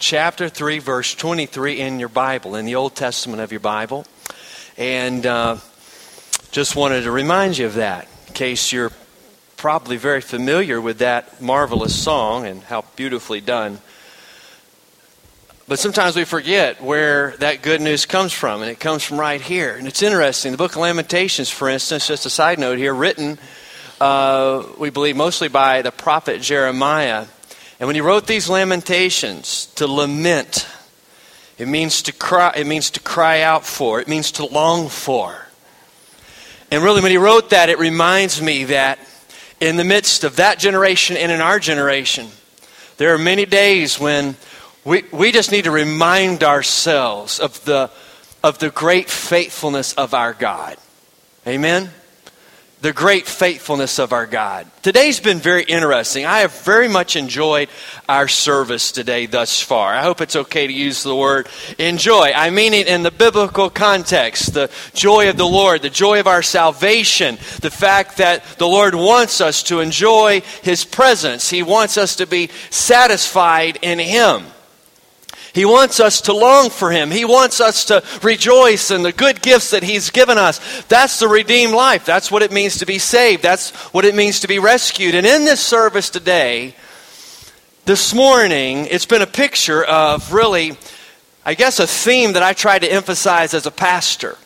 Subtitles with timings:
[0.00, 4.06] chapter 3, verse 23 in your Bible, in the Old Testament of your Bible.
[4.76, 5.58] And uh,
[6.50, 8.92] just wanted to remind you of that, in case you're
[9.58, 13.78] probably very familiar with that marvelous song and how beautifully done.
[15.68, 19.40] But sometimes we forget where that good news comes from, and it comes from right
[19.40, 19.76] here.
[19.76, 20.50] And it's interesting.
[20.50, 23.38] The book of Lamentations, for instance, just a side note here, written,
[24.00, 27.26] uh, we believe, mostly by the prophet Jeremiah.
[27.80, 30.68] And when he wrote these lamentations, to lament,
[31.56, 35.46] it means to cry, it means to cry out for, it means to long for.
[36.70, 38.98] And really, when he wrote that, it reminds me that
[39.60, 42.28] in the midst of that generation and in our generation,
[42.98, 44.36] there are many days when
[44.84, 47.90] we, we just need to remind ourselves of the,
[48.44, 50.76] of the great faithfulness of our God.
[51.46, 51.90] Amen?
[52.80, 54.66] The great faithfulness of our God.
[54.82, 56.24] Today's been very interesting.
[56.24, 57.68] I have very much enjoyed
[58.08, 59.92] our service today thus far.
[59.92, 61.48] I hope it's okay to use the word
[61.78, 62.32] enjoy.
[62.34, 66.26] I mean it in the biblical context the joy of the Lord, the joy of
[66.26, 71.50] our salvation, the fact that the Lord wants us to enjoy His presence.
[71.50, 74.46] He wants us to be satisfied in Him.
[75.52, 77.10] He wants us to long for Him.
[77.10, 80.60] He wants us to rejoice in the good gifts that He's given us.
[80.84, 82.04] That's the redeemed life.
[82.04, 83.42] That's what it means to be saved.
[83.42, 85.14] That's what it means to be rescued.
[85.14, 86.74] And in this service today,
[87.84, 90.76] this morning, it's been a picture of really,
[91.44, 94.36] I guess, a theme that I tried to emphasize as a pastor.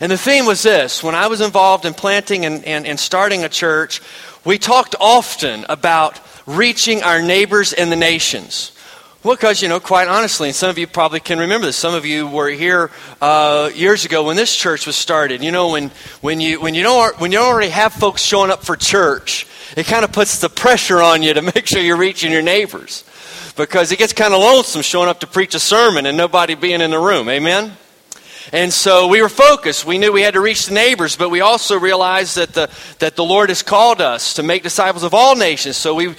[0.00, 3.44] And the theme was this when I was involved in planting and, and, and starting
[3.44, 4.02] a church,
[4.44, 8.72] we talked often about reaching our neighbors and the nations.
[9.24, 11.76] Well, because, you know, quite honestly, and some of you probably can remember this.
[11.76, 15.42] Some of you were here uh, years ago when this church was started.
[15.42, 18.52] You know, when, when, you, when, you don't, when you don't already have folks showing
[18.52, 21.96] up for church, it kind of puts the pressure on you to make sure you're
[21.96, 23.02] reaching your neighbors.
[23.56, 26.80] Because it gets kind of lonesome showing up to preach a sermon and nobody being
[26.80, 27.28] in the room.
[27.28, 27.72] Amen?
[28.52, 29.84] And so we were focused.
[29.84, 32.70] We knew we had to reach the neighbors, but we also realized that the,
[33.00, 35.76] that the Lord has called us to make disciples of all nations.
[35.76, 36.14] So we,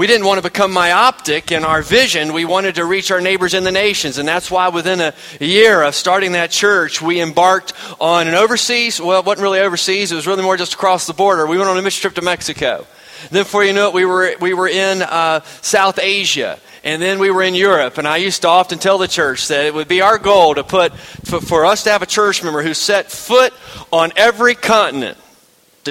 [0.00, 2.32] we didn't want to become myopic in our vision.
[2.32, 4.16] We wanted to reach our neighbors in the nations.
[4.16, 8.98] And that's why within a year of starting that church, we embarked on an overseas,
[8.98, 11.46] well, it wasn't really overseas, it was really more just across the border.
[11.46, 12.86] We went on a mission trip to Mexico.
[13.30, 16.58] Then, before you know it, we were, we were in uh, South Asia.
[16.82, 19.66] And then we were in Europe, and I used to often tell the church that
[19.66, 22.62] it would be our goal to put, for, for us to have a church member
[22.62, 23.52] who set foot
[23.92, 25.18] on every continent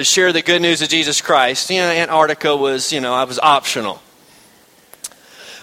[0.00, 1.68] to share the good news of Jesus Christ.
[1.68, 4.00] You know, Antarctica was, you know, I was optional.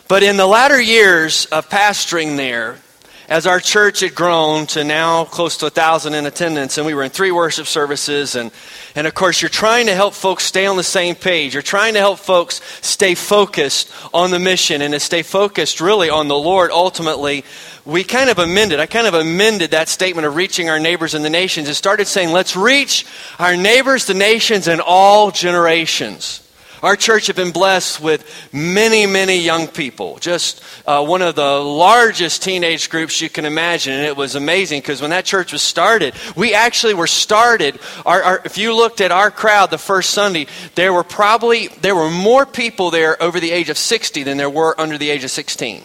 [0.07, 2.77] But in the latter years of pastoring there,
[3.27, 6.93] as our church had grown to now close to a thousand in attendance, and we
[6.93, 8.51] were in three worship services, and,
[8.95, 11.53] and of course, you're trying to help folks stay on the same page.
[11.53, 16.09] You're trying to help folks stay focused on the mission and to stay focused really
[16.09, 17.43] on the Lord ultimately.
[17.85, 21.25] We kind of amended, I kind of amended that statement of reaching our neighbors and
[21.25, 23.05] the nations and started saying, let's reach
[23.39, 26.46] our neighbors, the nations, and all generations.
[26.83, 28.23] Our church has been blessed with
[28.53, 30.17] many, many young people.
[30.19, 33.93] Just uh, one of the largest teenage groups you can imagine.
[33.93, 37.79] And it was amazing because when that church was started, we actually were started.
[38.05, 40.45] Our, our, if you looked at our crowd the first Sunday,
[40.75, 44.49] there were probably there were more people there over the age of 60 than there
[44.49, 45.83] were under the age of 16.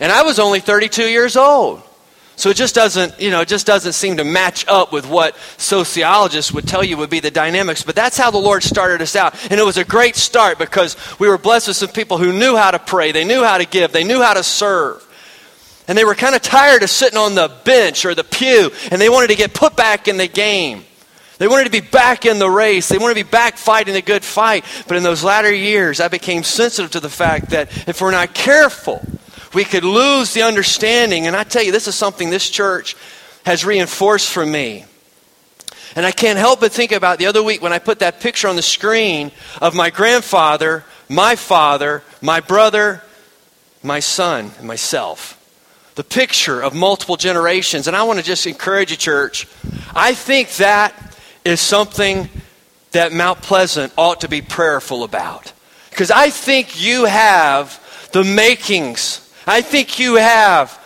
[0.00, 1.82] And I was only 32 years old.
[2.36, 5.36] So it just doesn't, you know, it just doesn't seem to match up with what
[5.56, 7.82] sociologists would tell you would be the dynamics.
[7.82, 9.34] But that's how the Lord started us out.
[9.50, 12.56] And it was a great start because we were blessed with some people who knew
[12.56, 15.00] how to pray, they knew how to give, they knew how to serve.
[15.86, 19.00] And they were kind of tired of sitting on the bench or the pew, and
[19.00, 20.84] they wanted to get put back in the game.
[21.38, 22.88] They wanted to be back in the race.
[22.88, 24.64] They wanted to be back fighting the good fight.
[24.86, 28.34] But in those latter years, I became sensitive to the fact that if we're not
[28.34, 29.04] careful,
[29.54, 31.26] we could lose the understanding.
[31.26, 32.96] And I tell you, this is something this church
[33.44, 34.84] has reinforced for me.
[35.96, 38.48] And I can't help but think about the other week when I put that picture
[38.48, 39.30] on the screen
[39.62, 43.02] of my grandfather, my father, my brother,
[43.82, 45.40] my son, and myself.
[45.94, 47.86] The picture of multiple generations.
[47.86, 49.46] And I want to just encourage you, church.
[49.94, 52.28] I think that is something
[52.90, 55.52] that Mount Pleasant ought to be prayerful about.
[55.90, 57.80] Because I think you have
[58.12, 60.80] the makings I think you have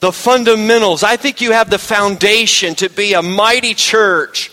[0.00, 1.02] the fundamentals.
[1.02, 4.50] I think you have the foundation to be a mighty church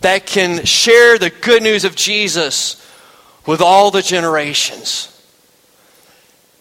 [0.00, 2.82] that can share the good news of Jesus
[3.46, 5.12] with all the generations.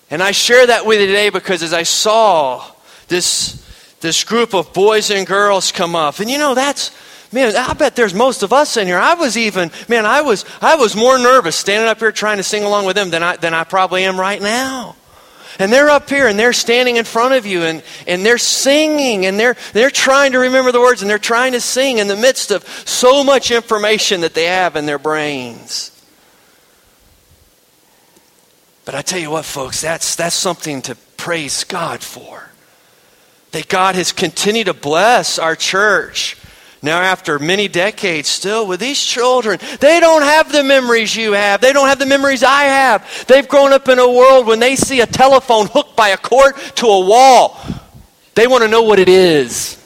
[0.09, 2.63] And I share that with you today because as I saw
[3.07, 3.65] this,
[4.01, 6.91] this group of boys and girls come up, and you know, that's,
[7.31, 8.99] man, I bet there's most of us in here.
[8.99, 12.43] I was even, man, I was, I was more nervous standing up here trying to
[12.43, 14.95] sing along with them than I, than I probably am right now.
[15.59, 19.25] And they're up here and they're standing in front of you and, and they're singing
[19.25, 22.15] and they're, they're trying to remember the words and they're trying to sing in the
[22.15, 25.91] midst of so much information that they have in their brains.
[28.85, 32.51] But I tell you what, folks, that's, that's something to praise God for.
[33.51, 36.37] That God has continued to bless our church
[36.85, 41.59] now, after many decades, still with these children, they don't have the memories you have.
[41.59, 43.25] They don't have the memories I have.
[43.27, 46.55] They've grown up in a world when they see a telephone hooked by a cord
[46.75, 47.59] to a wall,
[48.35, 49.81] they want to know what it is.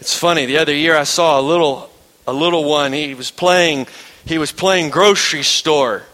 [0.00, 0.46] It's funny.
[0.46, 1.90] The other year, I saw a little,
[2.26, 2.92] a little one.
[2.92, 3.86] He was playing.
[4.24, 6.04] He was playing grocery store.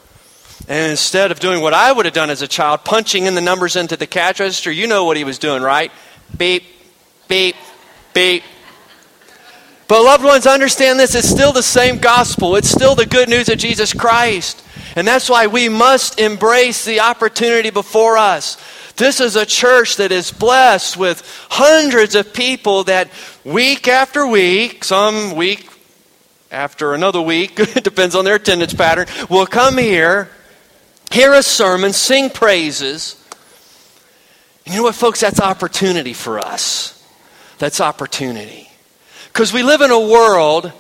[0.67, 3.41] And instead of doing what I would have done as a child, punching in the
[3.41, 5.93] numbers into the cash register, you know what he was doing, right?
[6.37, 6.65] Beep,
[7.29, 7.57] beep,
[8.15, 8.43] beep.
[9.87, 11.15] But, loved ones, understand this.
[11.15, 12.57] It's still the same gospel.
[12.57, 14.63] It's still the good news of Jesus Christ.
[14.97, 18.57] And that's why we must embrace the opportunity before us.
[18.97, 23.09] This is a church that is blessed with hundreds of people that
[23.45, 25.71] week after week, some week
[26.51, 30.31] after another week, it depends on their attendance pattern, will come here,
[31.11, 33.17] hear a sermon, sing praises.
[34.65, 35.21] And you know what, folks?
[35.21, 36.98] That's opportunity for us.
[37.59, 38.69] That's opportunity.
[39.33, 40.73] Because we live in a world,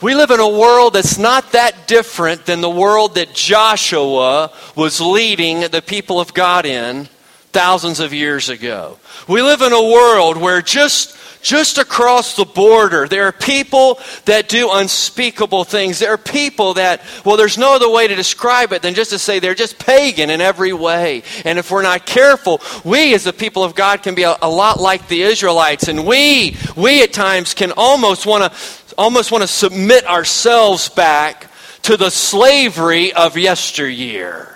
[0.00, 5.00] we live in a world that's not that different than the world that Joshua was
[5.00, 7.08] leading the people of God in
[7.52, 8.98] thousands of years ago.
[9.28, 14.48] We live in a world where just just across the border, there are people that
[14.48, 15.98] do unspeakable things.
[15.98, 19.18] There are people that, well, there's no other way to describe it than just to
[19.18, 21.24] say they're just pagan in every way.
[21.44, 24.48] And if we're not careful, we as the people of God can be a, a
[24.48, 25.88] lot like the Israelites.
[25.88, 28.58] And we, we at times can almost want to,
[28.96, 31.50] almost want to submit ourselves back
[31.82, 34.51] to the slavery of yesteryear.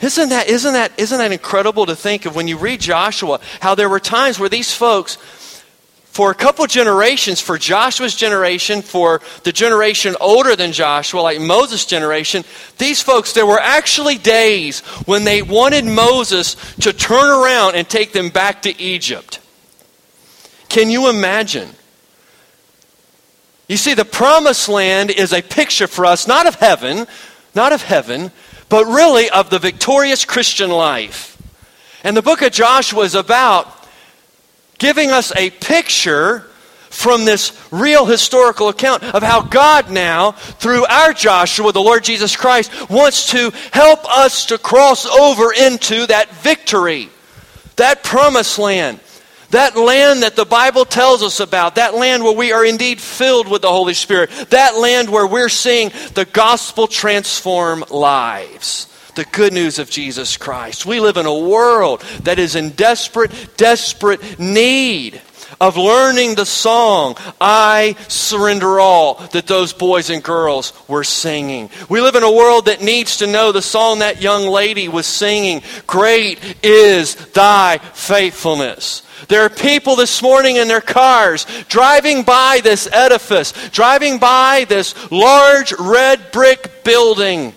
[0.00, 3.74] Isn't that, isn't, that, isn't that incredible to think of when you read Joshua, how
[3.74, 5.16] there were times where these folks,
[6.04, 11.86] for a couple generations, for Joshua's generation, for the generation older than Joshua, like Moses'
[11.86, 12.44] generation,
[12.76, 18.12] these folks, there were actually days when they wanted Moses to turn around and take
[18.12, 19.40] them back to Egypt.
[20.68, 21.70] Can you imagine?
[23.66, 27.06] You see, the promised land is a picture for us, not of heaven,
[27.54, 28.30] not of heaven,
[28.68, 31.40] but really of the victorious Christian life.
[32.04, 33.72] And the book of Joshua is about
[34.78, 36.46] giving us a picture
[36.90, 42.36] from this real historical account of how God now, through our Joshua, the Lord Jesus
[42.36, 47.10] Christ, wants to help us to cross over into that victory,
[47.76, 49.00] that promised land.
[49.50, 53.48] That land that the Bible tells us about, that land where we are indeed filled
[53.48, 59.52] with the Holy Spirit, that land where we're seeing the gospel transform lives the good
[59.52, 60.84] news of Jesus Christ.
[60.84, 65.20] We live in a world that is in desperate, desperate need
[65.60, 71.70] of learning the song, I Surrender All, that those boys and girls were singing.
[71.88, 75.06] We live in a world that needs to know the song that young lady was
[75.06, 79.02] singing, Great is Thy Faithfulness.
[79.28, 84.94] There are people this morning in their cars driving by this edifice, driving by this
[85.10, 87.54] large red brick building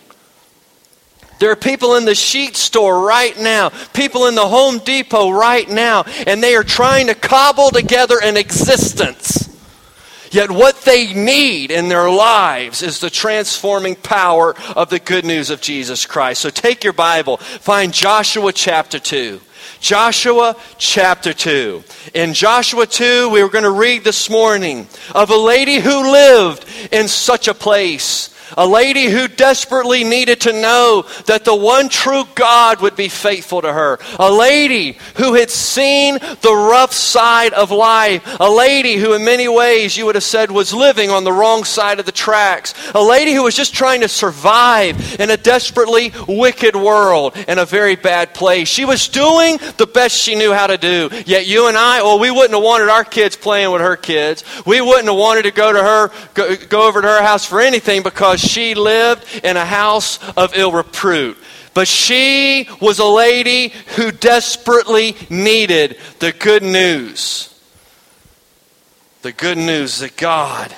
[1.40, 5.68] there are people in the sheet store right now, people in the Home Depot right
[5.70, 9.48] now, and they are trying to cobble together an existence.
[10.32, 15.50] Yet, what they need in their lives is the transforming power of the good news
[15.50, 16.42] of Jesus Christ.
[16.42, 19.42] So, take your Bible, find Joshua chapter 2.
[19.80, 21.84] Joshua chapter 2.
[22.14, 26.66] In Joshua 2, we were going to read this morning of a lady who lived
[26.92, 32.24] in such a place a lady who desperately needed to know that the one true
[32.36, 34.00] God would be faithful to her.
[34.20, 38.24] A lady who had seen the rough side of life.
[38.40, 41.64] A lady who, in many ways, you would have said was living on the wrong
[41.64, 42.74] side of the tracks.
[42.96, 47.66] A lady who was just trying to survive in a desperately wicked world in a
[47.66, 48.68] very bad place.
[48.68, 51.10] She was doing the best she knew how to do.
[51.26, 54.44] Yet you and I, well, we wouldn't have wanted our kids playing with her kids.
[54.66, 57.62] We wouldn't have wanted to go to her, go, go over to her house for
[57.62, 61.38] anything because because she lived in a house of ill repute.
[61.74, 67.46] But she was a lady who desperately needed the good news.
[69.22, 70.74] The good news that God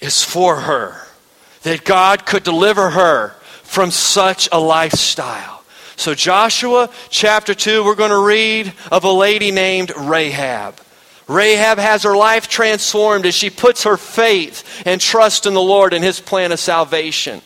[0.00, 1.06] is for her,
[1.62, 3.30] that God could deliver her
[3.62, 5.62] from such a lifestyle.
[5.96, 10.80] So, Joshua chapter 2, we're going to read of a lady named Rahab.
[11.26, 15.92] Rahab has her life transformed as she puts her faith and trust in the Lord
[15.94, 17.40] and his plan of salvation.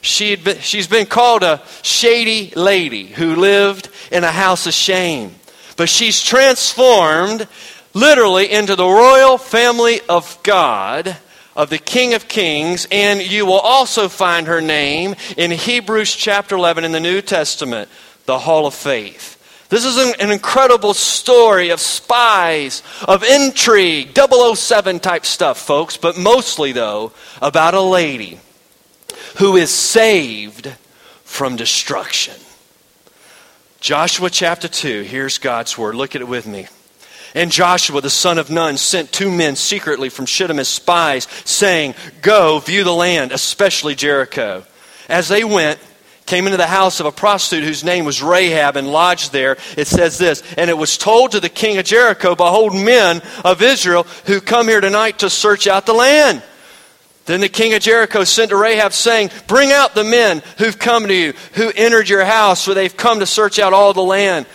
[0.00, 5.34] she she's been called a shady lady who lived in a house of shame.
[5.76, 7.46] But she's transformed
[7.94, 11.16] literally into the royal family of God,
[11.54, 16.56] of the King of Kings, and you will also find her name in Hebrews chapter
[16.56, 17.88] 11 in the New Testament,
[18.26, 19.37] the Hall of Faith.
[19.68, 26.16] This is an, an incredible story of spies, of intrigue, 007 type stuff, folks, but
[26.16, 28.40] mostly, though, about a lady
[29.36, 30.72] who is saved
[31.22, 32.34] from destruction.
[33.80, 35.94] Joshua chapter 2, here's God's word.
[35.94, 36.66] Look at it with me.
[37.34, 41.94] And Joshua, the son of Nun, sent two men secretly from Shittim as spies, saying,
[42.22, 44.64] Go, view the land, especially Jericho.
[45.08, 45.78] As they went,
[46.28, 49.56] came into the house of a prostitute whose name was Rahab and lodged there.
[49.76, 53.62] It says this, and it was told to the king of Jericho, Behold, men of
[53.62, 56.42] Israel who come here tonight to search out the land.
[57.24, 61.08] Then the king of Jericho sent to Rahab, saying, Bring out the men who've come
[61.08, 64.46] to you, who entered your house, for they've come to search out all the land.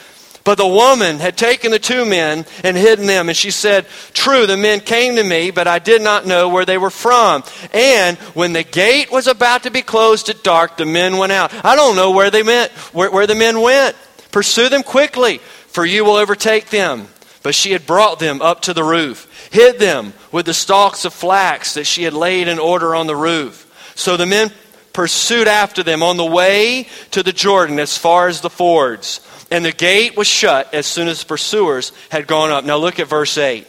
[0.43, 3.29] But the woman had taken the two men and hidden them.
[3.29, 6.65] And she said, True, the men came to me, but I did not know where
[6.65, 7.43] they were from.
[7.73, 11.53] And when the gate was about to be closed at dark, the men went out.
[11.63, 13.95] I don't know where they went, where, where the men went.
[14.31, 17.07] Pursue them quickly, for you will overtake them.
[17.41, 21.13] But she had brought them up to the roof, hid them with the stalks of
[21.13, 23.69] flax that she had laid in order on the roof.
[23.95, 24.51] So the men
[24.91, 29.19] pursued after them on the way to the Jordan as far as the fords.
[29.53, 32.65] And the gate was shut as soon as the pursuers had gone up.
[32.65, 33.67] Now look at verse 8.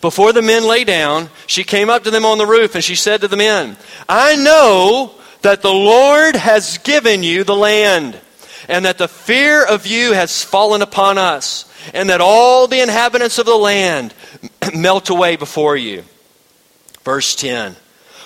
[0.00, 2.94] Before the men lay down, she came up to them on the roof and she
[2.94, 3.76] said to the men,
[4.08, 8.18] I know that the Lord has given you the land,
[8.66, 13.38] and that the fear of you has fallen upon us and that all the inhabitants
[13.38, 14.14] of the land
[14.74, 16.02] melt away before you.
[17.04, 17.76] Verse 10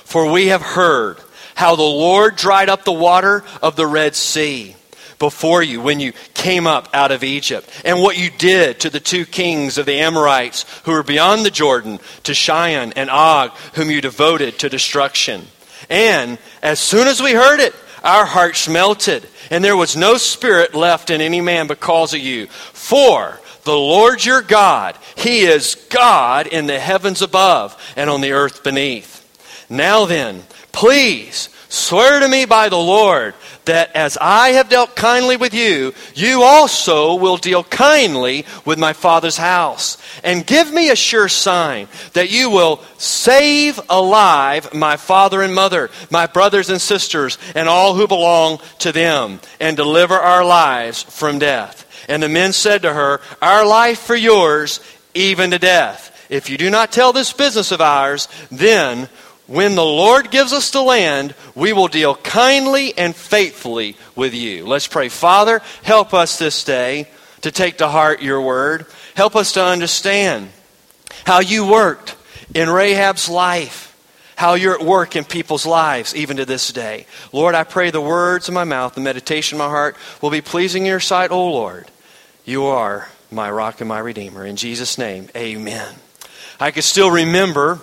[0.05, 1.19] For we have heard
[1.57, 4.77] how the Lord dried up the water of the Red Sea
[5.23, 8.99] before you when you came up out of Egypt, and what you did to the
[8.99, 13.89] two kings of the Amorites who were beyond the Jordan, to Sihon and Og, whom
[13.89, 15.47] you devoted to destruction.
[15.89, 20.75] And as soon as we heard it, our hearts melted, and there was no spirit
[20.75, 22.49] left in any man because of you.
[22.49, 28.33] For the Lord your God, He is God in the heavens above and on the
[28.33, 29.21] earth beneath.
[29.71, 35.37] Now then, please swear to me by the Lord that as I have dealt kindly
[35.37, 39.99] with you, you also will deal kindly with my father's house.
[40.23, 45.91] And give me a sure sign that you will save alive my father and mother,
[46.11, 51.39] my brothers and sisters, and all who belong to them, and deliver our lives from
[51.39, 51.87] death.
[52.09, 54.81] And the men said to her, Our life for yours,
[55.15, 56.11] even to death.
[56.29, 59.09] If you do not tell this business of ours, then
[59.47, 64.67] when the Lord gives us the land, we will deal kindly and faithfully with you.
[64.67, 65.09] Let's pray.
[65.09, 67.09] Father, help us this day
[67.43, 68.87] to take to heart your word.
[69.15, 70.49] Help us to understand
[71.25, 72.17] how you worked
[72.55, 73.93] in Rahab's life
[74.43, 77.07] how you're at work in people's lives, even to this day.
[77.33, 80.41] Lord, I pray the words of my mouth, the meditation of my heart will be
[80.41, 81.89] pleasing in your sight, O Lord.
[82.45, 84.45] You are my rock and my redeemer.
[84.45, 85.95] In Jesus' name, amen.
[86.59, 87.83] I can still remember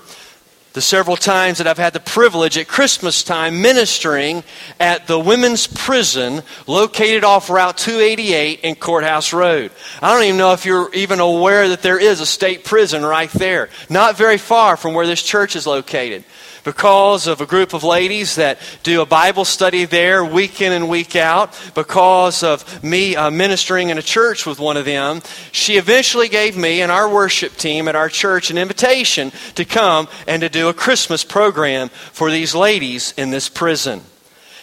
[0.80, 4.46] the several times that I've had the privilege at Christmas time ministering
[4.80, 9.72] at the women's prison located off Route 288 in Courthouse Road.
[10.02, 13.30] I don't even know if you're even aware that there is a state prison right
[13.32, 16.24] there, not very far from where this church is located
[16.70, 20.88] because of a group of ladies that do a Bible study there week in and
[20.88, 25.20] week out, because of me uh, ministering in a church with one of them,
[25.52, 30.08] she eventually gave me and our worship team at our church an invitation to come
[30.28, 34.02] and to do a Christmas program for these ladies in this prison.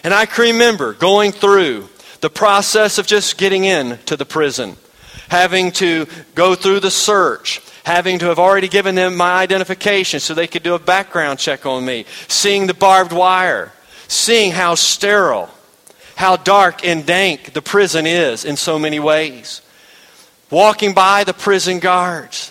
[0.05, 1.89] And I can remember going through
[2.21, 4.77] the process of just getting in to the prison,
[5.29, 10.35] having to go through the search, having to have already given them my identification so
[10.35, 13.73] they could do a background check on me, seeing the barbed wire,
[14.09, 15.49] seeing how sterile,
[16.17, 19.63] how dark and dank the prison is in so many ways,
[20.51, 22.51] walking by the prison guards,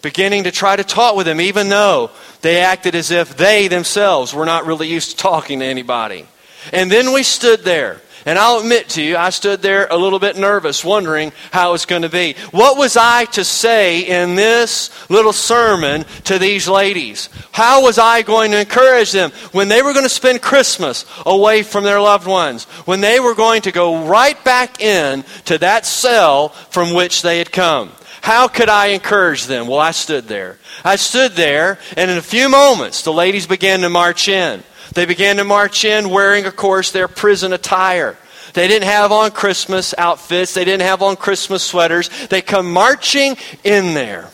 [0.00, 4.32] beginning to try to talk with them, even though they acted as if they themselves
[4.32, 6.24] were not really used to talking to anybody.
[6.72, 10.18] And then we stood there and I'll admit to you, I stood there a little
[10.18, 12.34] bit nervous, wondering how it was going to be.
[12.50, 17.28] What was I to say in this little sermon to these ladies?
[17.52, 21.62] How was I going to encourage them when they were going to spend Christmas away
[21.62, 22.64] from their loved ones?
[22.86, 27.38] When they were going to go right back in to that cell from which they
[27.38, 27.90] had come?
[28.22, 29.66] How could I encourage them?
[29.66, 30.58] Well, I stood there.
[30.84, 34.62] I stood there, and in a few moments, the ladies began to march in.
[34.94, 38.16] They began to march in wearing, of course, their prison attire.
[38.54, 40.54] They didn't have on Christmas outfits.
[40.54, 42.10] They didn't have on Christmas sweaters.
[42.28, 44.28] They come marching in there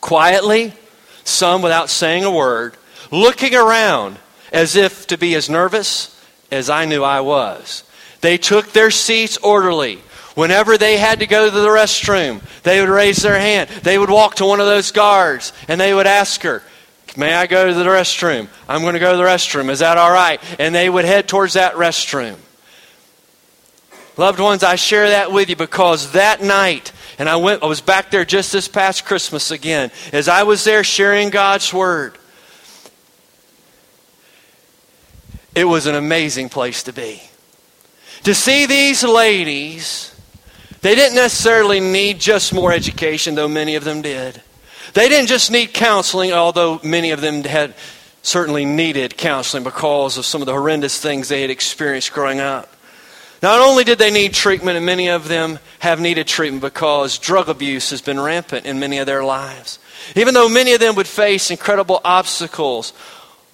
[0.00, 0.72] quietly,
[1.24, 2.76] some without saying a word,
[3.10, 4.18] looking around
[4.52, 6.18] as if to be as nervous
[6.50, 7.82] as I knew I was.
[8.20, 10.00] They took their seats orderly.
[10.34, 13.70] Whenever they had to go to the restroom, they would raise their hand.
[13.70, 16.62] They would walk to one of those guards and they would ask her,
[17.16, 18.48] May I go to the restroom?
[18.68, 19.70] I'm going to go to the restroom.
[19.70, 20.40] Is that all right?
[20.58, 22.36] And they would head towards that restroom.
[24.16, 27.82] Loved ones, I share that with you because that night, and I went I was
[27.82, 32.16] back there just this past Christmas again, as I was there sharing God's word.
[35.54, 37.22] It was an amazing place to be.
[38.24, 40.14] To see these ladies,
[40.80, 44.42] they didn't necessarily need just more education, though many of them did.
[44.96, 47.74] They didn't just need counseling, although many of them had
[48.22, 52.74] certainly needed counseling because of some of the horrendous things they had experienced growing up.
[53.42, 57.50] Not only did they need treatment, and many of them have needed treatment because drug
[57.50, 59.78] abuse has been rampant in many of their lives.
[60.14, 62.94] Even though many of them would face incredible obstacles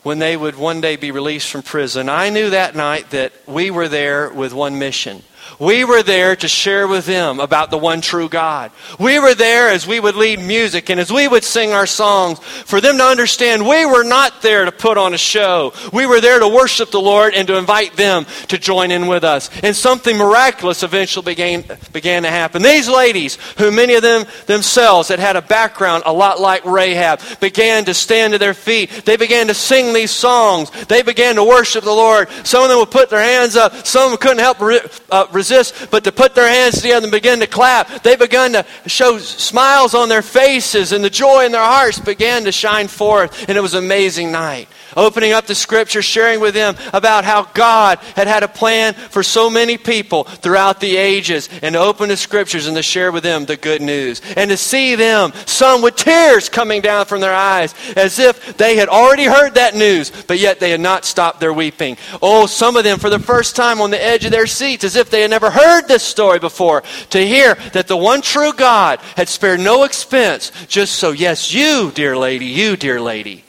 [0.04, 3.72] when they would one day be released from prison, I knew that night that we
[3.72, 5.24] were there with one mission
[5.58, 8.70] we were there to share with them about the one true God.
[8.98, 12.38] We were there as we would lead music and as we would sing our songs
[12.38, 15.72] for them to understand we were not there to put on a show.
[15.92, 19.24] We were there to worship the Lord and to invite them to join in with
[19.24, 19.50] us.
[19.62, 22.62] And something miraculous eventually began, began to happen.
[22.62, 27.20] These ladies, who many of them themselves had had a background a lot like Rahab,
[27.40, 28.90] began to stand to their feet.
[29.04, 30.70] They began to sing these songs.
[30.86, 32.28] They began to worship the Lord.
[32.44, 33.86] Some of them would put their hands up.
[33.86, 34.80] Some couldn't help re-
[35.10, 38.02] uh, resist but to put their hands together and begin to clap.
[38.02, 42.44] They began to show smiles on their faces, and the joy in their hearts began
[42.44, 43.48] to shine forth.
[43.48, 44.68] And it was an amazing night.
[44.96, 49.22] Opening up the scripture, sharing with them about how God had had a plan for
[49.22, 53.22] so many people throughout the ages, and to open the scriptures and to share with
[53.22, 54.20] them the good news.
[54.36, 58.76] And to see them, some with tears coming down from their eyes, as if they
[58.76, 61.96] had already heard that news, but yet they had not stopped their weeping.
[62.20, 64.96] Oh, some of them for the first time on the edge of their seats, as
[64.96, 68.98] if they had never heard this story before, to hear that the one true God
[69.16, 73.44] had spared no expense just so, yes, you, dear lady, you, dear lady,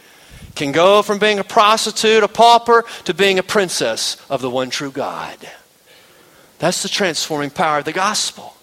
[0.56, 4.70] can go from being a prostitute, a pauper, to being a princess of the one
[4.70, 5.38] true God.
[6.60, 8.56] That's the transforming power of the gospel.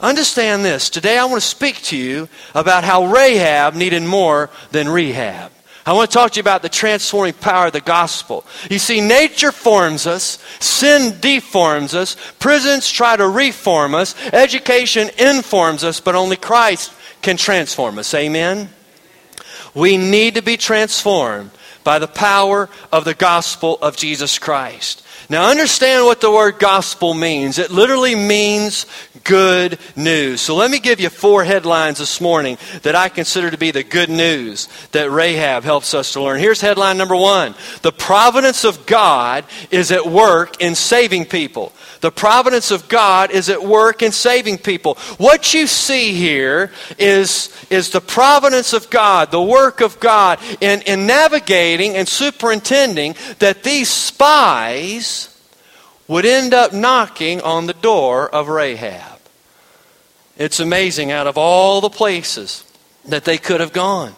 [0.00, 0.90] Understand this.
[0.90, 5.50] Today I want to speak to you about how Rahab needed more than rehab.
[5.84, 8.44] I want to talk to you about the transforming power of the gospel.
[8.70, 15.84] You see, nature forms us, sin deforms us, prisons try to reform us, education informs
[15.84, 16.92] us, but only Christ
[17.22, 18.12] can transform us.
[18.12, 18.68] Amen?
[19.74, 21.50] We need to be transformed
[21.84, 25.04] by the power of the gospel of Jesus Christ.
[25.30, 27.58] Now, understand what the word gospel means.
[27.58, 28.86] It literally means
[29.24, 30.40] good news.
[30.40, 33.82] So, let me give you four headlines this morning that I consider to be the
[33.82, 36.40] good news that Rahab helps us to learn.
[36.40, 41.74] Here's headline number one The providence of God is at work in saving people.
[42.00, 44.94] The providence of God is at work in saving people.
[45.18, 50.82] What you see here is, is the providence of God, the work of God in,
[50.82, 55.34] in navigating and superintending that these spies
[56.06, 59.20] would end up knocking on the door of Rahab.
[60.36, 62.64] It's amazing, out of all the places
[63.04, 64.14] that they could have gone,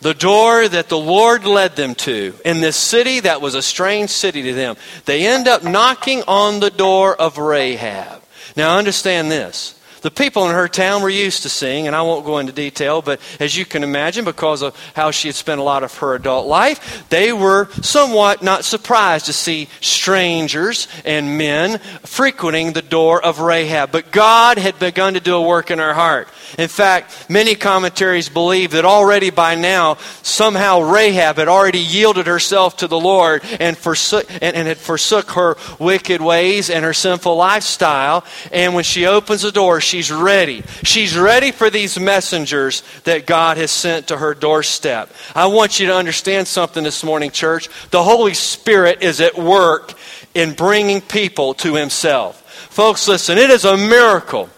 [0.00, 4.10] the door that the Lord led them to in this city that was a strange
[4.10, 4.76] city to them.
[5.06, 8.22] They end up knocking on the door of Rahab.
[8.56, 9.78] Now, understand this.
[10.04, 13.00] The people in her town were used to seeing, and I won't go into detail,
[13.00, 16.14] but as you can imagine, because of how she had spent a lot of her
[16.14, 23.24] adult life, they were somewhat not surprised to see strangers and men frequenting the door
[23.24, 23.92] of Rahab.
[23.92, 26.28] But God had begun to do a work in her heart.
[26.58, 32.76] In fact, many commentaries believe that already by now, somehow Rahab had already yielded herself
[32.78, 37.36] to the Lord and, forsook, and, and had forsook her wicked ways and her sinful
[37.36, 38.24] lifestyle.
[38.52, 40.62] And when she opens the door, she's ready.
[40.82, 45.10] She's ready for these messengers that God has sent to her doorstep.
[45.34, 47.68] I want you to understand something this morning, church.
[47.90, 49.94] The Holy Spirit is at work
[50.34, 52.40] in bringing people to Himself.
[52.70, 54.48] Folks, listen, it is a miracle.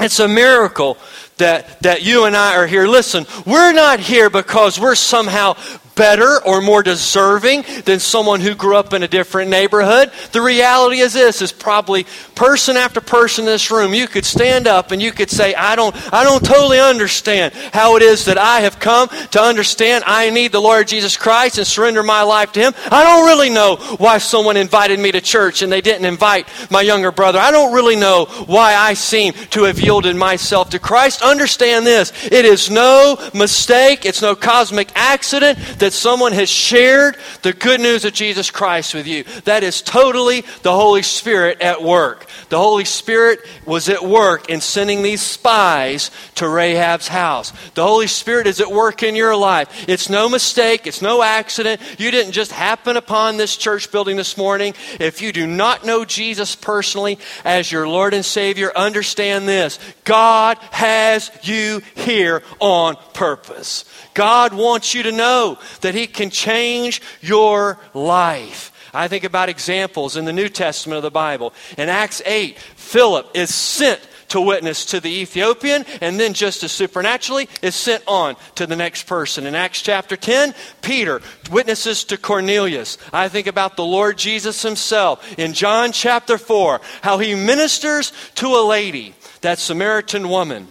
[0.00, 0.96] It's a miracle
[1.36, 2.86] that, that you and I are here.
[2.86, 5.54] Listen, we're not here because we're somehow
[6.00, 10.10] better or more deserving than someone who grew up in a different neighborhood.
[10.32, 14.66] The reality is this is probably person after person in this room, you could stand
[14.66, 18.38] up and you could say, I don't, I don't totally understand how it is that
[18.38, 22.52] I have come to understand I need the Lord Jesus Christ and surrender my life
[22.52, 22.72] to Him.
[22.90, 26.80] I don't really know why someone invited me to church and they didn't invite my
[26.80, 27.38] younger brother.
[27.38, 31.20] I don't really know why I seem to have yielded myself to Christ.
[31.20, 32.10] Understand this.
[32.24, 34.06] It is no mistake.
[34.06, 39.06] It's no cosmic accident that someone has shared the good news of Jesus Christ with
[39.06, 39.24] you.
[39.44, 42.26] That is totally the Holy Spirit at work.
[42.48, 47.52] The Holy Spirit was at work in sending these spies to Rahab's house.
[47.74, 49.88] The Holy Spirit is at work in your life.
[49.88, 50.86] It's no mistake.
[50.86, 51.80] It's no accident.
[51.98, 54.74] You didn't just happen upon this church building this morning.
[54.98, 59.78] If you do not know Jesus personally as your Lord and Savior, understand this.
[60.04, 63.84] God has you here on purpose.
[64.14, 68.72] God wants you to know that He can change your life.
[68.92, 71.52] I think about examples in the New Testament of the Bible.
[71.78, 76.72] In Acts 8, Philip is sent to witness to the Ethiopian, and then just as
[76.72, 79.44] supernaturally is sent on to the next person.
[79.44, 82.96] In Acts chapter 10, Peter witnesses to Cornelius.
[83.12, 88.46] I think about the Lord Jesus himself in John chapter 4, how he ministers to
[88.46, 90.68] a lady, that Samaritan woman,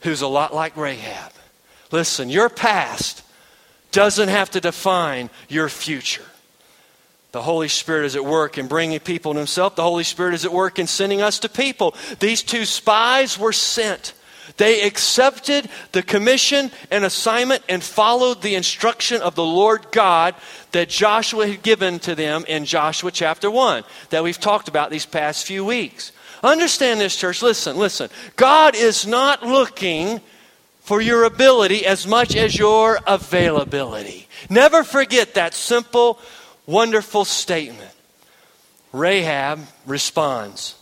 [0.00, 1.32] who's a lot like Rahab.
[1.90, 3.22] Listen, your past
[3.92, 6.24] doesn't have to define your future.
[7.32, 9.76] The Holy Spirit is at work in bringing people to Himself.
[9.76, 11.94] The Holy Spirit is at work in sending us to people.
[12.20, 14.12] These two spies were sent.
[14.58, 20.34] They accepted the commission and assignment and followed the instruction of the Lord God
[20.72, 25.06] that Joshua had given to them in Joshua chapter 1 that we've talked about these
[25.06, 26.12] past few weeks.
[26.42, 27.40] Understand this, church.
[27.40, 28.10] Listen, listen.
[28.36, 30.20] God is not looking
[30.92, 34.28] for your ability as much as your availability.
[34.50, 36.18] Never forget that simple
[36.66, 37.94] wonderful statement.
[38.92, 40.74] Rahab responds.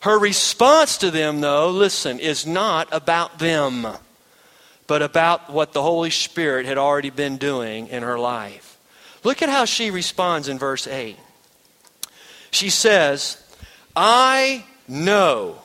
[0.00, 3.86] Her response to them, though, listen, is not about them,
[4.86, 8.76] but about what the Holy Spirit had already been doing in her life.
[9.24, 11.16] Look at how she responds in verse 8.
[12.50, 13.42] She says,
[13.96, 15.62] I know.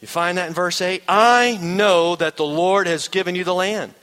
[0.00, 1.02] You find that in verse 8?
[1.08, 3.94] I know that the Lord has given you the land,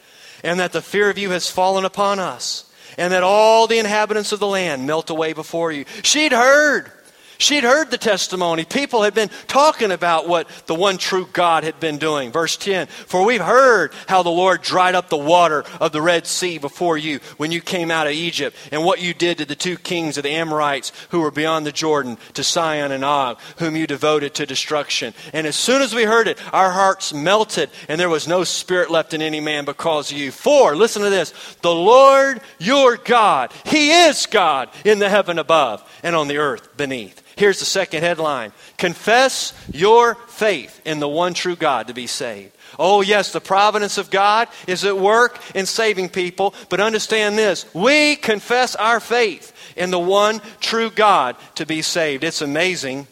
[0.43, 4.31] and that the fear of you has fallen upon us and that all the inhabitants
[4.31, 5.86] of the land melt away before you.
[6.03, 6.91] She'd heard
[7.38, 8.65] She'd heard the testimony.
[8.65, 12.32] People had been talking about what the one true God had been doing.
[12.32, 16.26] Verse 10 For we've heard how the Lord dried up the water of the Red
[16.26, 19.56] Sea before you when you came out of Egypt, and what you did to the
[19.56, 23.76] two kings of the Amorites who were beyond the Jordan, to Sihon and Og, whom
[23.76, 25.13] you devoted to destruction.
[25.32, 28.89] And as soon as we heard it, our hearts melted, and there was no spirit
[28.89, 30.32] left in any man because of you.
[30.32, 35.88] For, listen to this the Lord your God, He is God in the heaven above
[36.02, 37.26] and on the earth beneath.
[37.38, 42.54] Here's the second headline Confess your faith in the one true God to be saved.
[42.78, 47.65] Oh, yes, the providence of God is at work in saving people, but understand this
[47.73, 52.23] we confess our faith in the one true God to be saved.
[52.23, 53.08] It's amazing.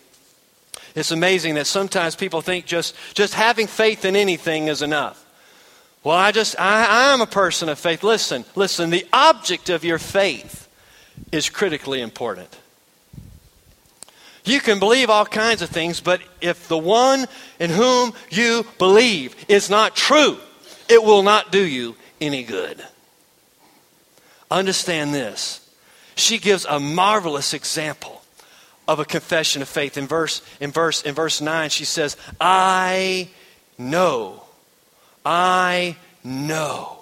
[0.95, 5.23] It's amazing that sometimes people think just, just having faith in anything is enough.
[6.03, 8.01] Well, I just, I, I am a person of faith.
[8.01, 10.69] Listen, listen, the object of your faith
[11.31, 12.55] is critically important.
[14.45, 17.25] You can believe all kinds of things, but if the one
[17.59, 20.37] in whom you believe is not true,
[20.87, 22.83] it will not do you any good.
[24.51, 25.67] Understand this.
[26.15, 28.21] She gives a marvelous example
[28.87, 29.97] of a confession of faith.
[29.97, 33.29] In verse, in verse, in verse 9, she says, I
[33.79, 34.43] know.
[35.25, 37.01] I know.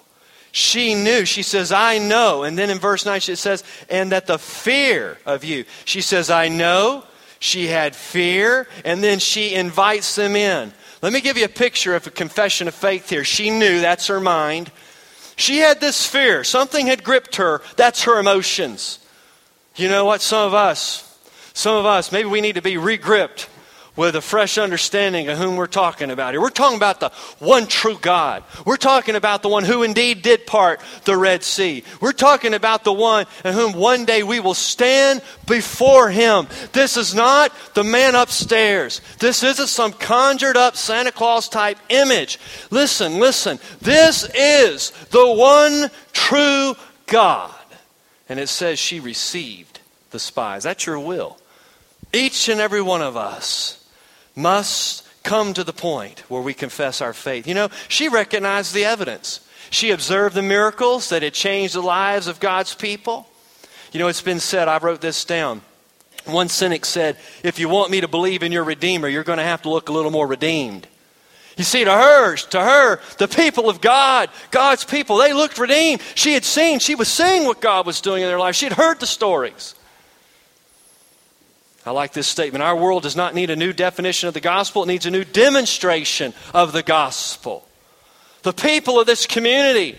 [0.50, 1.26] She knew.
[1.26, 2.42] She says, I know.
[2.42, 5.64] And then in verse 9, she says, and that the fear of you.
[5.84, 7.04] She says, I know
[7.44, 10.72] she had fear, and then she invites them in.
[11.02, 13.22] Let me give you a picture of a confession of faith here.
[13.22, 14.72] She knew, that's her mind.
[15.36, 16.42] She had this fear.
[16.42, 17.60] Something had gripped her.
[17.76, 18.98] That's her emotions.
[19.76, 20.22] You know what?
[20.22, 21.18] Some of us,
[21.52, 23.50] some of us, maybe we need to be regripped
[23.96, 26.40] with a fresh understanding of whom we're talking about here.
[26.40, 28.42] We're talking about the one true God.
[28.64, 31.84] We're talking about the one who indeed did part the Red Sea.
[32.00, 36.48] We're talking about the one in whom one day we will stand before him.
[36.72, 39.00] This is not the man upstairs.
[39.20, 42.40] This isn't some conjured up Santa Claus type image.
[42.70, 43.60] Listen, listen.
[43.80, 46.74] This is the one true
[47.06, 47.50] God.
[48.28, 49.80] And it says she received
[50.10, 50.64] the spies.
[50.64, 51.38] That's your will.
[52.12, 53.83] Each and every one of us
[54.36, 57.46] must come to the point where we confess our faith.
[57.46, 59.40] You know, she recognized the evidence.
[59.70, 63.26] She observed the miracles that had changed the lives of God's people.
[63.92, 65.62] You know, it's been said, I wrote this down.
[66.26, 69.44] One cynic said, If you want me to believe in your Redeemer, you're going to
[69.44, 70.86] have to look a little more redeemed.
[71.56, 76.02] You see, to her, to her, the people of God, God's people, they looked redeemed.
[76.16, 78.56] She had seen, she was seeing what God was doing in their life.
[78.56, 79.76] She had heard the stories.
[81.86, 82.62] I like this statement.
[82.62, 85.24] Our world does not need a new definition of the gospel, it needs a new
[85.24, 87.66] demonstration of the gospel.
[88.42, 89.98] The people of this community,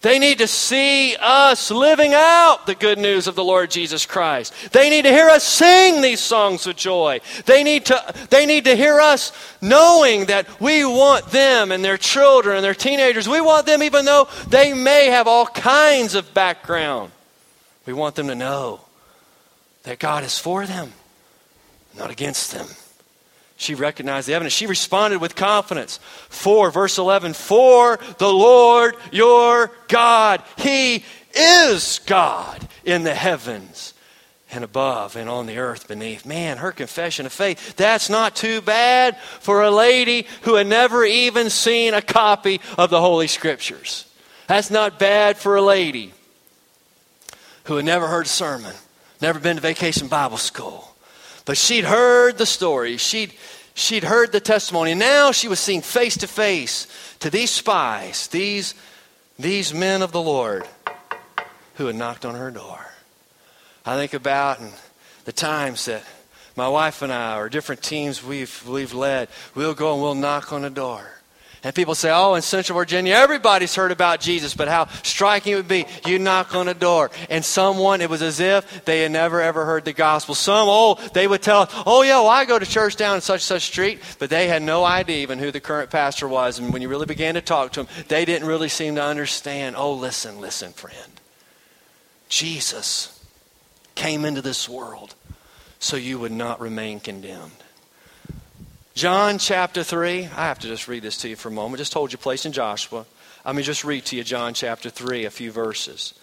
[0.00, 4.52] they need to see us living out the good news of the Lord Jesus Christ.
[4.72, 7.20] They need to hear us sing these songs of joy.
[7.46, 11.96] They need to, they need to hear us knowing that we want them and their
[11.96, 13.28] children and their teenagers.
[13.28, 17.10] We want them even though they may have all kinds of background.
[17.86, 18.80] We want them to know
[19.84, 20.92] that God is for them,
[21.96, 22.66] not against them.
[23.56, 24.52] She recognized the evidence.
[24.52, 25.98] She responded with confidence.
[26.28, 31.04] For, verse 11, for the Lord your God, He
[31.34, 33.94] is God in the heavens
[34.50, 36.26] and above and on the earth beneath.
[36.26, 41.04] Man, her confession of faith, that's not too bad for a lady who had never
[41.04, 44.06] even seen a copy of the Holy Scriptures.
[44.46, 46.12] That's not bad for a lady
[47.64, 48.74] who had never heard a sermon,
[49.22, 50.93] never been to vacation Bible school
[51.44, 52.96] but she'd heard the story.
[52.96, 53.34] She'd,
[53.74, 54.92] she'd heard the testimony.
[54.92, 56.86] And now she was seeing face to face
[57.20, 58.74] to these spies, these,
[59.38, 60.66] these men of the Lord
[61.74, 62.86] who had knocked on her door.
[63.84, 64.72] I think about and
[65.24, 66.02] the times that
[66.56, 70.52] my wife and I, or different teams we've, we've led, we'll go and we'll knock
[70.52, 71.10] on a door.
[71.64, 75.56] And people say, oh, in Central Virginia, everybody's heard about Jesus, but how striking it
[75.56, 75.86] would be.
[76.06, 79.64] You knock on a door, and someone, it was as if they had never, ever
[79.64, 80.34] heard the gospel.
[80.34, 83.40] Some, oh, they would tell, oh, yeah, well, I go to church down in such
[83.40, 86.58] such street, but they had no idea even who the current pastor was.
[86.58, 89.74] And when you really began to talk to them, they didn't really seem to understand.
[89.76, 91.20] Oh, listen, listen, friend.
[92.28, 93.24] Jesus
[93.94, 95.14] came into this world
[95.78, 97.63] so you would not remain condemned.
[98.94, 100.26] John chapter 3.
[100.26, 101.78] I have to just read this to you for a moment.
[101.78, 103.04] Just hold your place in Joshua.
[103.44, 106.14] Let me just read to you John chapter 3, a few verses.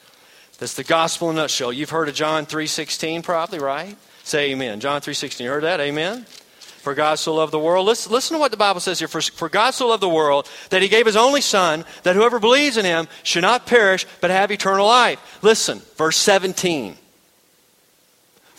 [0.57, 1.73] That's the gospel in a nutshell.
[1.73, 3.97] You've heard of John 3.16 probably, right?
[4.23, 4.79] Say amen.
[4.79, 5.41] John 3.16.
[5.41, 5.81] You heard that?
[5.81, 6.23] Amen?
[6.23, 7.87] For God so loved the world.
[7.87, 9.09] Listen, listen to what the Bible says here.
[9.09, 12.39] For, for God so loved the world that he gave his only Son, that whoever
[12.39, 15.39] believes in him should not perish, but have eternal life.
[15.41, 16.95] Listen, verse 17.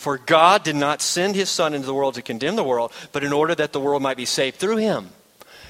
[0.03, 3.23] For God did not send his Son into the world to condemn the world, but
[3.23, 5.07] in order that the world might be saved through him.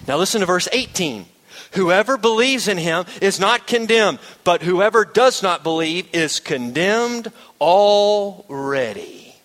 [0.07, 1.27] Now listen to verse 18.
[1.73, 9.35] Whoever believes in him is not condemned, but whoever does not believe is condemned already.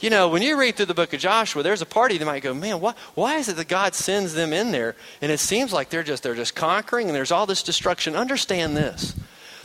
[0.00, 2.42] You know, when you read through the book of Joshua, there's a party that might
[2.42, 4.96] go, man, why, why is it that God sends them in there?
[5.22, 8.14] And it seems like they're just, they're just conquering and there's all this destruction.
[8.14, 9.18] Understand this.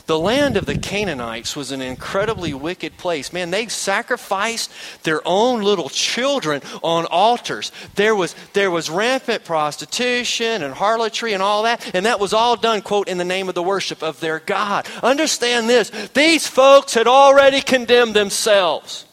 [0.06, 3.32] The land of the Canaanites was an incredibly wicked place.
[3.32, 4.70] Man, they sacrificed
[5.04, 7.70] their own little children on altars.
[7.94, 12.56] There was, there was rampant prostitution and harlotry and all that, and that was all
[12.56, 14.88] done, quote, in the name of the worship of their God.
[15.02, 19.04] Understand this these folks had already condemned themselves.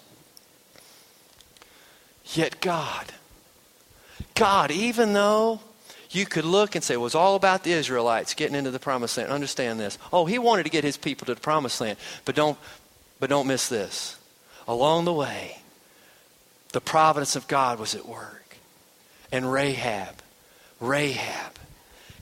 [2.33, 3.11] Yet God,
[4.35, 5.61] God, even though
[6.11, 9.17] you could look and say it was all about the Israelites getting into the promised
[9.17, 9.29] land.
[9.29, 9.97] Understand this.
[10.11, 11.97] Oh, he wanted to get his people to the promised land.
[12.25, 12.57] But don't,
[13.19, 14.17] but don't miss this.
[14.67, 15.59] Along the way,
[16.71, 18.57] the providence of God was at work.
[19.31, 20.15] And Rahab,
[20.79, 21.53] Rahab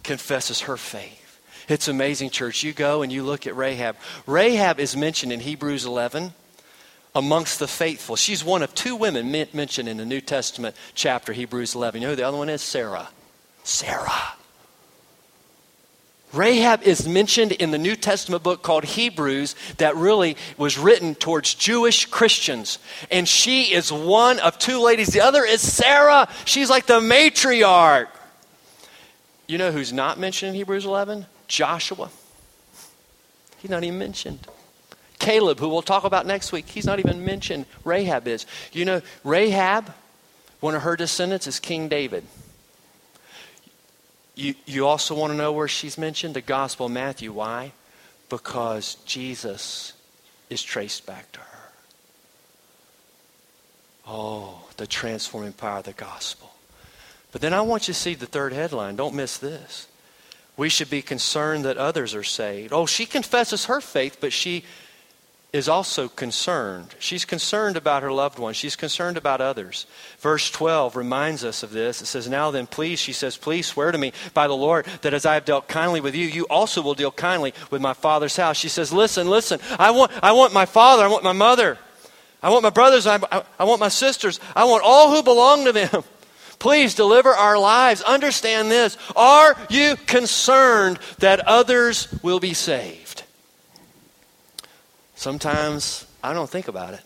[0.03, 1.23] confesses her faith.
[1.69, 2.63] It's amazing, church.
[2.63, 3.97] You go and you look at Rahab.
[4.25, 6.33] Rahab is mentioned in Hebrews 11
[7.15, 8.15] amongst the faithful.
[8.15, 12.01] She's one of two women mentioned in the New Testament chapter, Hebrews 11.
[12.01, 12.61] You know who the other one is?
[12.61, 13.09] Sarah.
[13.67, 14.33] Sarah.
[16.33, 21.53] Rahab is mentioned in the New Testament book called Hebrews that really was written towards
[21.53, 22.79] Jewish Christians.
[23.11, 25.07] And she is one of two ladies.
[25.07, 26.29] The other is Sarah.
[26.45, 28.07] She's like the matriarch.
[29.47, 31.25] You know who's not mentioned in Hebrews 11?
[31.47, 32.09] Joshua.
[33.57, 34.47] He's not even mentioned.
[35.19, 37.65] Caleb, who we'll talk about next week, he's not even mentioned.
[37.83, 38.45] Rahab is.
[38.71, 39.93] You know, Rahab,
[40.59, 42.23] one of her descendants is King David.
[44.37, 46.35] You, you also want to know where she's mentioned?
[46.35, 47.33] The Gospel of Matthew.
[47.33, 47.71] Why?
[48.29, 49.93] Because Jesus
[50.47, 51.69] is traced back to her.
[54.07, 56.51] Oh, the transforming power of the gospel.
[57.31, 58.95] But then I want you to see the third headline.
[58.95, 59.87] Don't miss this.
[60.55, 62.71] We should be concerned that others are saved.
[62.71, 64.63] Oh, she confesses her faith, but she
[65.57, 66.95] is also concerned.
[66.99, 68.57] She's concerned about her loved ones.
[68.57, 69.85] She's concerned about others.
[70.19, 72.01] Verse 12 reminds us of this.
[72.01, 75.13] It says, Now then, please, she says, please swear to me by the Lord that
[75.13, 78.35] as I have dealt kindly with you, you also will deal kindly with my father's
[78.35, 78.57] house.
[78.57, 81.77] She says, Listen, listen, I want, I want my father, I want my mother,
[82.41, 85.65] I want my brothers, I, I, I want my sisters, I want all who belong
[85.65, 86.03] to them.
[86.59, 88.01] Please deliver our lives.
[88.01, 88.97] Understand this.
[89.15, 93.06] Are you concerned that others will be saved?
[95.17, 97.01] Sometimes I don't think about it.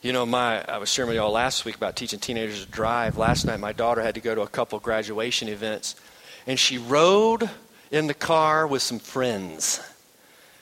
[0.00, 3.18] You know, my I was sharing with y'all last week about teaching teenagers to drive.
[3.18, 5.96] Last night, my daughter had to go to a couple graduation events,
[6.46, 7.50] and she rode
[7.90, 9.80] in the car with some friends.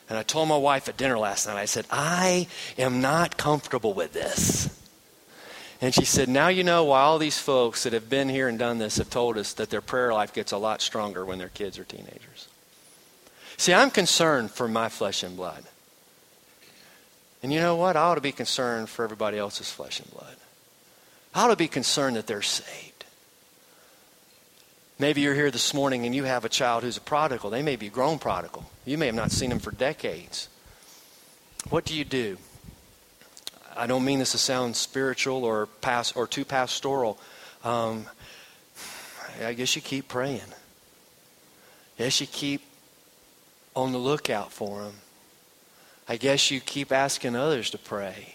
[0.09, 3.95] And I told my wife at dinner last night, I said, I am not comfortable
[3.95, 4.69] with this.
[5.81, 8.59] And she said, Now you know why all these folks that have been here and
[8.59, 11.51] done this have told us that their prayer life gets a lot stronger when their
[11.51, 12.50] kids are teenagers.
[13.61, 15.65] See, I'm concerned for my flesh and blood.
[17.43, 17.95] And you know what?
[17.95, 20.35] I ought to be concerned for everybody else's flesh and blood.
[21.35, 23.05] I ought to be concerned that they're saved.
[24.99, 27.51] Maybe you're here this morning and you have a child who's a prodigal.
[27.51, 28.65] They may be grown prodigal.
[28.87, 30.49] You may have not seen them for decades.
[31.69, 32.39] What do you do?
[33.77, 37.19] I don't mean this to sound spiritual or past or too pastoral.
[37.63, 38.07] Um,
[39.45, 40.41] I guess you keep praying.
[41.99, 42.63] Yes, you keep
[43.81, 44.95] on the lookout for them.
[46.09, 48.35] I guess you keep asking others to pray.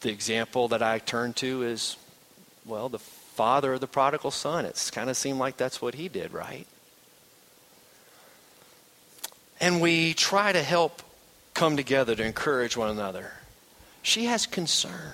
[0.00, 1.96] The example that I turn to is,
[2.64, 4.64] well, the father of the prodigal son.
[4.64, 6.66] It's kind of seemed like that's what he did, right?
[9.60, 11.02] And we try to help
[11.52, 13.32] come together to encourage one another.
[14.02, 15.12] She has concern.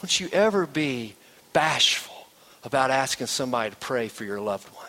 [0.00, 1.14] Don't you ever be
[1.52, 2.26] bashful
[2.64, 4.79] about asking somebody to pray for your loved ones.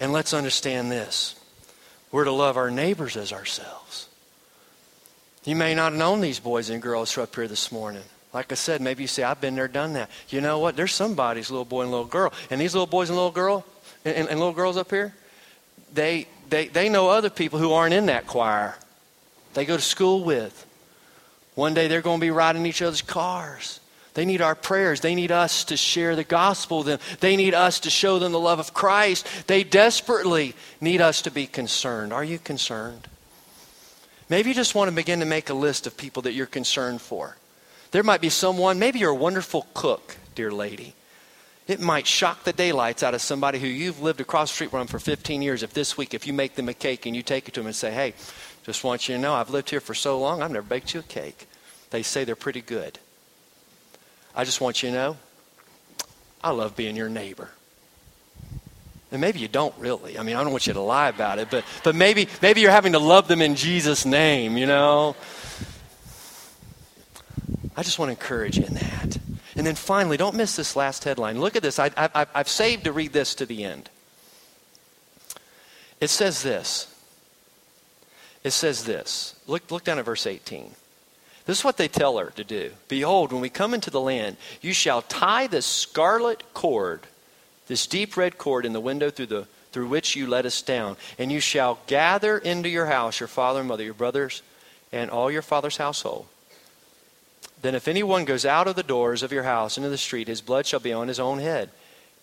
[0.00, 1.36] And let's understand this
[2.10, 4.08] we're to love our neighbors as ourselves.
[5.44, 8.02] You may not have known these boys and girls who are up here this morning.
[8.32, 10.10] Like I said, maybe you say, I've been there, done that.
[10.28, 10.76] You know what?
[10.76, 12.32] There's somebody's little boy and little girl.
[12.50, 13.64] And these little boys and little girl
[14.04, 15.14] and, and, and little girls up here,
[15.92, 18.76] they, they, they know other people who aren't in that choir.
[19.54, 20.66] They go to school with.
[21.54, 23.80] One day they're going to be riding each other's cars.
[24.14, 25.00] They need our prayers.
[25.00, 26.98] They need us to share the gospel with them.
[27.20, 29.26] They need us to show them the love of Christ.
[29.46, 32.12] They desperately need us to be concerned.
[32.12, 33.08] Are you concerned?
[34.28, 37.00] Maybe you just want to begin to make a list of people that you're concerned
[37.00, 37.36] for.
[37.90, 40.94] There might be someone, maybe you're a wonderful cook, dear lady.
[41.66, 44.86] It might shock the daylights out of somebody who you've lived across the street from
[44.86, 47.48] for 15 years if this week, if you make them a cake and you take
[47.48, 48.14] it to them and say, hey,
[48.64, 51.00] just want you to know, I've lived here for so long, I've never baked you
[51.00, 51.46] a cake.
[51.90, 52.98] They say they're pretty good.
[54.34, 55.16] I just want you to know,
[56.42, 57.50] I love being your neighbor.
[59.12, 60.18] And maybe you don't really.
[60.18, 62.70] I mean, I don't want you to lie about it, but, but maybe, maybe you're
[62.70, 65.16] having to love them in Jesus' name, you know?
[67.76, 69.18] I just want to encourage you in that.
[69.56, 71.40] And then finally, don't miss this last headline.
[71.40, 71.78] Look at this.
[71.78, 73.90] I, I, I've saved to read this to the end.
[76.00, 76.94] It says this.
[78.44, 79.34] It says this.
[79.46, 80.72] Look, look down at verse 18.
[81.50, 82.70] This is what they tell her to do.
[82.86, 87.00] Behold, when we come into the land, you shall tie the scarlet cord,
[87.66, 90.96] this deep red cord in the window through, the, through which you let us down,
[91.18, 94.42] and you shall gather into your house your father and mother, your brothers,
[94.92, 96.26] and all your father's household.
[97.60, 100.40] Then if anyone goes out of the doors of your house into the street, his
[100.40, 101.70] blood shall be on his own head,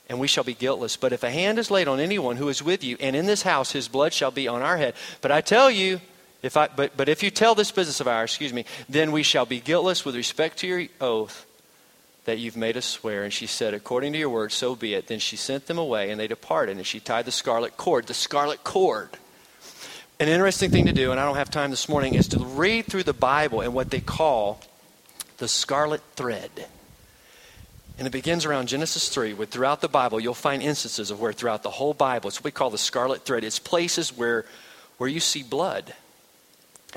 [0.08, 0.96] and we shall be guiltless.
[0.96, 3.42] But if a hand is laid on anyone who is with you, and in this
[3.42, 4.94] house his blood shall be on our head.
[5.20, 6.00] But I tell you,
[6.48, 9.22] if I, but, but if you tell this business of ours, excuse me, then we
[9.22, 11.46] shall be guiltless with respect to your oath
[12.24, 13.24] that you've made us swear.
[13.24, 15.08] And she said, According to your word, so be it.
[15.08, 16.78] Then she sent them away, and they departed.
[16.78, 19.10] And she tied the scarlet cord, the scarlet cord.
[20.22, 22.86] An interesting thing to do, and I don't have time this morning, is to read
[22.86, 24.62] through the Bible and what they call
[25.38, 26.50] the scarlet thread.
[27.98, 31.34] And it begins around Genesis 3, with throughout the Bible, you'll find instances of where
[31.34, 33.44] throughout the whole Bible, it's what we call the scarlet thread.
[33.44, 34.46] It's places where,
[34.98, 35.94] where you see blood.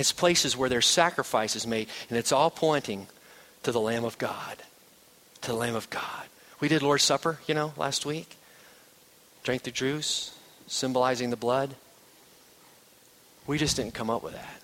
[0.01, 3.07] It's places where there's sacrifices made, and it's all pointing
[3.65, 4.57] to the Lamb of God.
[5.43, 6.25] To the Lamb of God.
[6.59, 8.39] We did Lord's Supper, you know, last week.
[9.43, 10.35] Drank the juice,
[10.67, 11.75] symbolizing the blood.
[13.47, 14.63] We just didn't come up with that.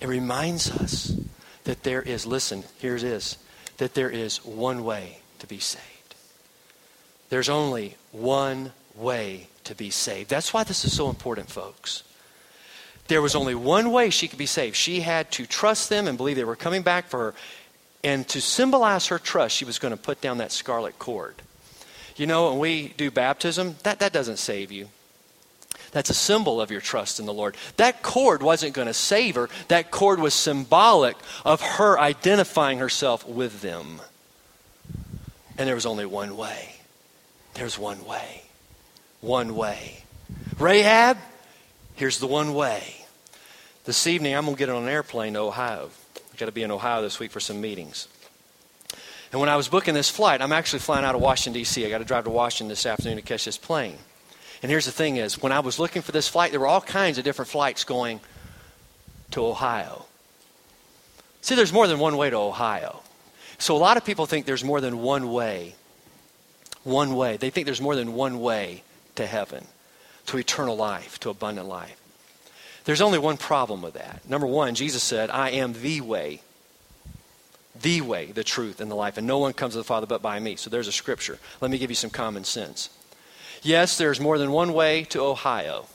[0.00, 1.16] It reminds us
[1.62, 3.38] that there is, listen, here it is,
[3.76, 6.16] that there is one way to be saved.
[7.30, 10.28] There's only one way to be saved.
[10.28, 12.02] That's why this is so important, folks.
[13.08, 14.76] There was only one way she could be saved.
[14.76, 17.34] She had to trust them and believe they were coming back for her.
[18.04, 21.34] And to symbolize her trust, she was going to put down that scarlet cord.
[22.16, 24.88] You know, when we do baptism, that, that doesn't save you.
[25.92, 27.56] That's a symbol of your trust in the Lord.
[27.76, 33.26] That cord wasn't going to save her, that cord was symbolic of her identifying herself
[33.26, 34.00] with them.
[35.56, 36.76] And there was only one way.
[37.54, 38.42] There's one way.
[39.20, 40.04] One way.
[40.58, 41.16] Rahab,
[41.98, 43.04] here's the one way.
[43.84, 45.90] This evening, I'm going to get on an airplane to Ohio.
[46.32, 48.06] I've got to be in Ohio this week for some meetings.
[49.32, 51.84] And when I was booking this flight, I'm actually flying out of Washington, D.C.
[51.84, 53.96] I got to drive to Washington this afternoon to catch this plane.
[54.62, 56.80] And here's the thing is, when I was looking for this flight, there were all
[56.80, 58.20] kinds of different flights going
[59.32, 60.06] to Ohio.
[61.40, 63.02] See, there's more than one way to Ohio.
[63.58, 65.74] So a lot of people think there's more than one way.
[66.84, 67.36] One way.
[67.36, 68.84] They think there's more than one way
[69.16, 69.66] to heaven,
[70.28, 72.00] to eternal life, to abundant life.
[72.84, 74.28] There's only one problem with that.
[74.28, 76.40] Number one, Jesus said, I am the way,
[77.80, 80.22] the way, the truth, and the life, and no one comes to the Father but
[80.22, 80.56] by me.
[80.56, 81.38] So there's a scripture.
[81.60, 82.88] Let me give you some common sense.
[83.62, 85.86] Yes, there's more than one way to Ohio.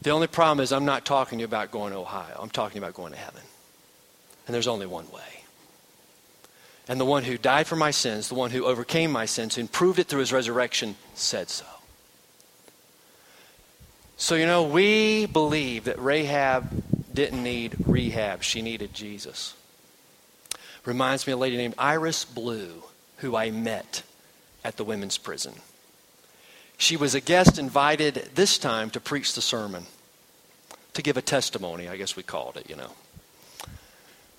[0.00, 2.36] The only problem is I'm not talking to you about going to Ohio.
[2.40, 3.42] I'm talking about going to heaven.
[4.46, 5.44] And there's only one way.
[6.88, 9.70] And the one who died for my sins, the one who overcame my sins and
[9.70, 11.64] proved it through his resurrection, said so.
[14.22, 19.54] So, you know, we believe that Rahab didn't need rehab, she needed Jesus.
[20.84, 22.84] Reminds me of a lady named Iris Blue,
[23.16, 24.04] who I met
[24.62, 25.54] at the women's prison.
[26.78, 29.86] She was a guest invited this time to preach the sermon,
[30.94, 32.92] to give a testimony, I guess we called it, you know.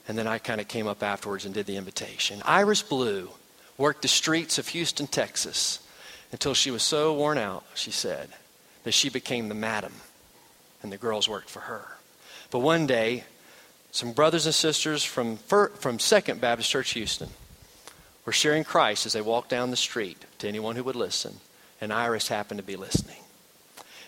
[0.08, 2.42] And then I kind of came up afterwards and did the invitation.
[2.46, 3.32] Iris Blue
[3.78, 5.86] worked the streets of Houston, Texas,
[6.32, 8.30] until she was so worn out, she said,
[8.84, 9.94] that she became the madam,
[10.82, 11.98] and the girls worked for her.
[12.52, 13.24] But one day,
[13.92, 17.30] some brothers and sisters from, from Second Baptist Church Houston
[18.26, 21.40] were sharing Christ as they walked down the street to anyone who would listen,
[21.82, 23.18] and Iris happened to be listening.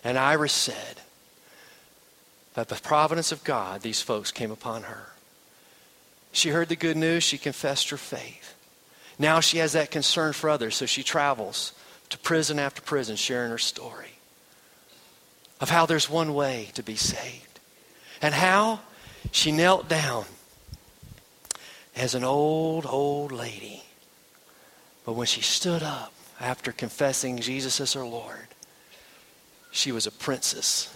[0.03, 1.01] And Iris said,
[2.55, 5.09] that the providence of God, these folks came upon her.
[6.31, 8.55] She heard the good news, she confessed her faith.
[9.19, 11.73] Now she has that concern for others, so she travels
[12.09, 14.14] to prison after prison sharing her story
[15.59, 17.59] of how there's one way to be saved.
[18.21, 18.81] And how
[19.31, 20.25] she knelt down
[21.95, 23.83] as an old, old lady.
[25.05, 28.47] But when she stood up after confessing Jesus as her Lord,
[29.71, 30.93] she was a princess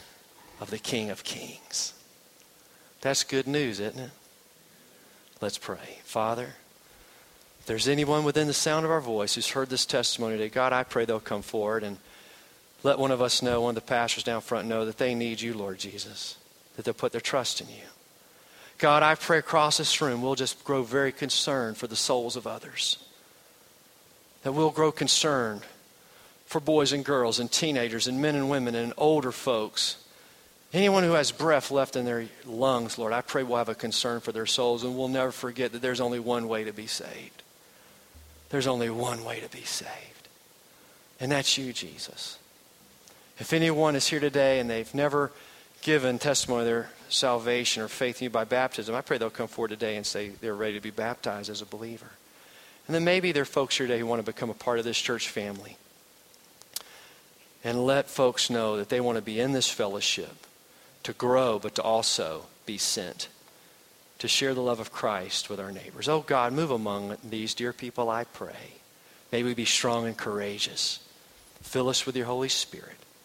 [0.60, 1.94] of the King of Kings.
[3.02, 4.12] That's good news, isn't it?
[5.42, 6.00] Let's pray.
[6.04, 6.56] Father,
[7.60, 10.74] if there's anyone within the sound of our voice who's heard this testimony today, God,
[10.74, 11.98] I pray they'll come forward and
[12.84, 15.42] let one of us know, one of the pastors down front know that they need
[15.42, 16.38] you, Lord Jesus,
[16.76, 17.84] that they'll put their trust in you.
[18.78, 22.48] God, I pray across this room we'll just grow very concerned for the souls of
[22.48, 22.98] others.
[24.44, 25.64] That we'll grow concerned
[26.46, 29.98] for boys and girls and teenagers and men and women and older folks.
[30.72, 34.22] Anyone who has breath left in their lungs, Lord, I pray we'll have a concern
[34.22, 37.44] for their souls and we'll never forget that there's only one way to be saved.
[38.50, 40.30] There's only one way to be saved.
[41.20, 42.40] And that's you, Jesus.
[43.40, 45.32] If anyone is here today and they've never
[45.82, 49.48] given testimony of their salvation or faith in you by baptism, I pray they'll come
[49.48, 52.12] forward today and say they're ready to be baptized as a believer.
[52.86, 54.86] And then maybe there are folks here today who want to become a part of
[54.86, 55.78] this church family.
[57.64, 60.46] And let folks know that they want to be in this fellowship
[61.04, 63.30] to grow, but to also be sent
[64.18, 66.10] to share the love of Christ with our neighbors.
[66.10, 68.82] Oh God, move among these dear people, I pray.
[69.32, 71.00] May we be strong and courageous.
[71.62, 72.96] Fill us with your Holy Spirit.